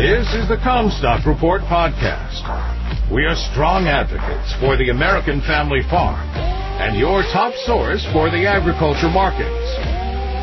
[0.00, 2.40] This is the CommStock Report podcast.
[3.12, 6.26] We are strong advocates for the American family farm
[6.80, 9.76] and your top source for the agriculture markets.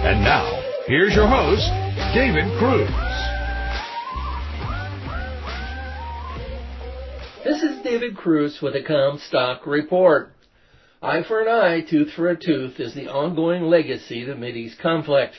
[0.06, 0.46] And now,
[0.86, 1.66] here's your host,
[2.14, 2.88] David Kruse.
[7.44, 10.34] This is David Kruse with the CommStock Report.
[11.02, 14.78] Eye for an eye, tooth for a tooth is the ongoing legacy of the Mideast
[14.78, 15.34] conflict.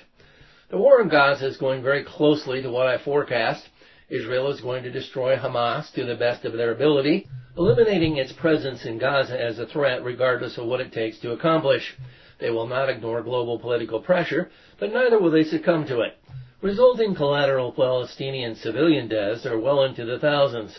[0.73, 3.63] The war in Gaza is going very closely to what I forecast.
[4.11, 8.87] Israel is going to destroy Hamas to the best of their ability, eliminating its presence
[8.87, 11.95] in Gaza as a threat regardless of what it takes to accomplish.
[12.39, 16.17] They will not ignore global political pressure, but neither will they succumb to it.
[16.63, 20.79] Resulting collateral Palestinian civilian deaths are well into the thousands.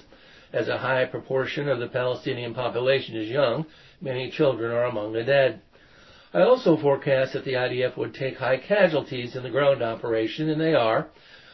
[0.51, 3.65] As a high proportion of the Palestinian population is young,
[4.01, 5.61] many children are among the dead.
[6.33, 10.59] I also forecast that the IDF would take high casualties in the ground operation, and
[10.59, 11.09] they are,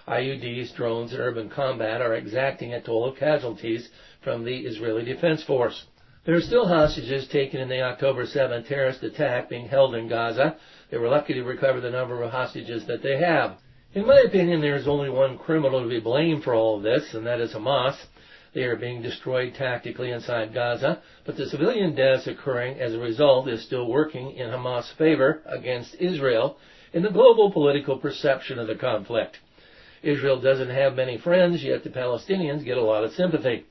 [0.07, 3.89] IEDs, drones, and urban combat are exacting a toll of casualties
[4.23, 5.85] from the Israeli Defense Force.
[6.25, 10.57] There are still hostages taken in the October 7 terrorist attack being held in Gaza.
[10.91, 13.57] They were lucky to recover the number of hostages that they have.
[13.93, 17.13] In my opinion, there is only one criminal to be blamed for all of this,
[17.13, 17.95] and that is Hamas.
[18.53, 23.47] They are being destroyed tactically inside Gaza, but the civilian deaths occurring as a result
[23.47, 26.57] is still working in Hamas' favor against Israel
[26.93, 29.39] in the global political perception of the conflict.
[30.03, 33.65] Israel doesn't have many friends, yet the Palestinians get a lot of sympathy.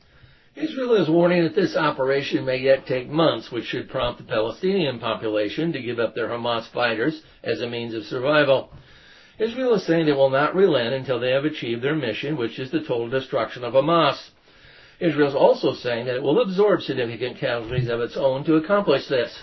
[0.56, 5.00] Israel is warning that this operation may yet take months, which should prompt the Palestinian
[5.00, 8.72] population to give up their Hamas fighters as a means of survival.
[9.38, 12.70] Israel is saying they will not relent until they have achieved their mission, which is
[12.70, 14.30] the total destruction of Hamas.
[15.00, 19.08] Israel is also saying that it will absorb significant casualties of its own to accomplish
[19.08, 19.36] this.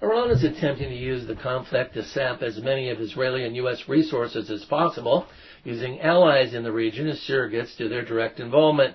[0.00, 3.88] Iran is attempting to use the conflict to sap as many of Israeli and U.S.
[3.88, 5.26] resources as possible
[5.64, 8.94] using allies in the region as surrogates to their direct involvement.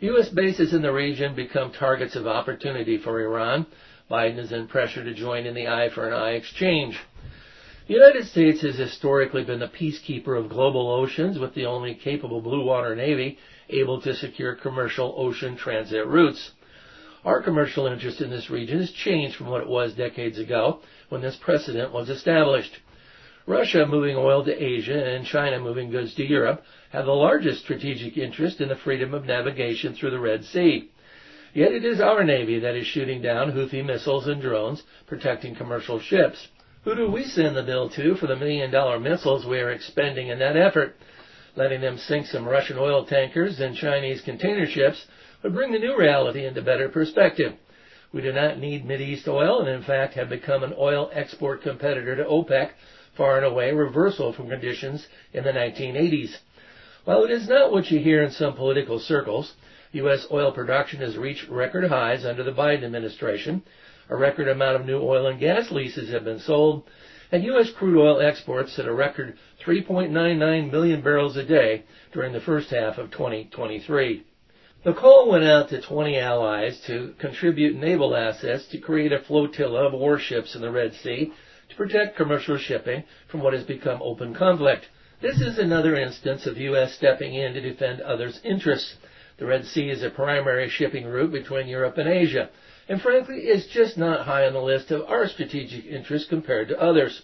[0.00, 0.30] U.S.
[0.30, 3.66] bases in the region become targets of opportunity for Iran.
[4.10, 6.98] Biden is in pressure to join in the eye for an eye exchange.
[7.86, 12.40] The United States has historically been the peacekeeper of global oceans with the only capable
[12.40, 13.38] blue water navy
[13.68, 16.52] able to secure commercial ocean transit routes.
[17.24, 21.20] Our commercial interest in this region has changed from what it was decades ago when
[21.22, 22.72] this precedent was established.
[23.46, 28.16] Russia moving oil to Asia and China moving goods to Europe have the largest strategic
[28.16, 30.90] interest in the freedom of navigation through the Red Sea.
[31.54, 36.00] Yet it is our Navy that is shooting down Houthi missiles and drones, protecting commercial
[36.00, 36.48] ships.
[36.84, 40.28] Who do we send the bill to for the million dollar missiles we are expending
[40.28, 40.96] in that effort?
[41.54, 45.04] Letting them sink some Russian oil tankers and Chinese container ships
[45.42, 47.54] would bring the new reality into better perspective.
[48.12, 52.16] We do not need Mideast oil and in fact have become an oil export competitor
[52.16, 52.70] to OPEC
[53.16, 56.36] far and away reversal from conditions in the 1980s.
[57.04, 59.54] While it is not what you hear in some political circles,
[59.92, 60.26] U.S.
[60.30, 63.62] oil production has reached record highs under the Biden administration.
[64.08, 66.84] A record amount of new oil and gas leases have been sold,
[67.30, 67.70] and U.S.
[67.70, 69.36] crude oil exports at a record
[69.66, 74.24] 3.99 million barrels a day during the first half of 2023.
[74.84, 79.86] The call went out to 20 allies to contribute naval assets to create a flotilla
[79.86, 81.32] of warships in the Red Sea
[81.68, 84.88] to protect commercial shipping from what has become open conflict.
[85.20, 86.94] This is another instance of U.S.
[86.94, 88.96] stepping in to defend others' interests.
[89.38, 92.50] The Red Sea is a primary shipping route between Europe and Asia,
[92.88, 96.80] and frankly is just not high on the list of our strategic interests compared to
[96.82, 97.22] others.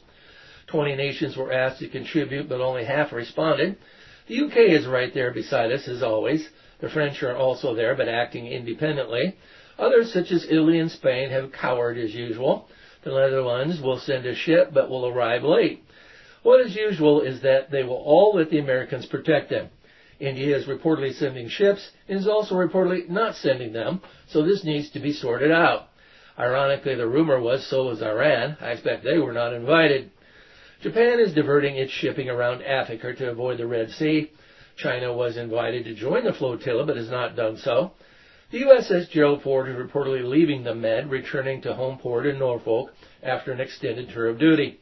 [0.68, 3.78] Twenty nations were asked to contribute, but only half responded.
[4.28, 6.46] The UK is right there beside us, as always.
[6.80, 9.36] The French are also there, but acting independently.
[9.78, 12.68] Others, such as Italy and Spain, have cowered as usual.
[13.04, 15.82] The Netherlands will send a ship but will arrive late.
[16.42, 19.70] What is usual is that they will all let the Americans protect them.
[20.20, 24.90] India is reportedly sending ships and is also reportedly not sending them, so this needs
[24.90, 25.88] to be sorted out.
[26.38, 28.56] Ironically, the rumor was so was Iran.
[28.60, 30.10] I expect they were not invited.
[30.80, 34.30] Japan is diverting its shipping around Africa to avoid the Red Sea.
[34.76, 37.94] China was invited to join the flotilla but has not done so.
[38.52, 42.94] The USS Gerald Ford is reportedly leaving the Med, returning to home port in Norfolk
[43.24, 44.78] after an extended tour of duty.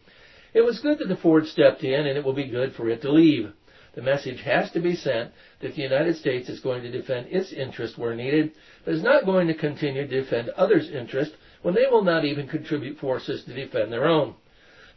[0.53, 3.01] It was good that the Ford stepped in, and it will be good for it
[3.01, 3.53] to leave.
[3.95, 7.55] The message has to be sent that the United States is going to defend its
[7.55, 8.53] interest where needed,
[8.85, 11.33] but is not going to continue to defend others' interest
[11.63, 14.35] when they will not even contribute forces to defend their own.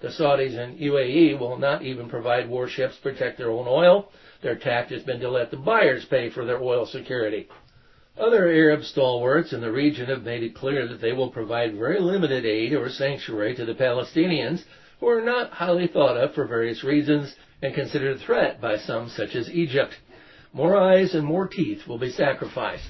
[0.02, 4.12] The Saudis and UAE will not even provide warships to protect their own oil.
[4.42, 7.50] Their tact has been to let the buyers pay for their oil security.
[8.18, 12.00] Other Arab stalwarts in the region have made it clear that they will provide very
[12.00, 14.64] limited aid or sanctuary to the Palestinians,
[15.00, 19.10] who are not highly thought of for various reasons and considered a threat by some
[19.10, 20.00] such as Egypt.
[20.54, 22.90] more eyes and more teeth will be sacrificed.